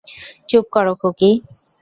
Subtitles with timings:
[0.49, 1.31] চুপ করো, খুকি।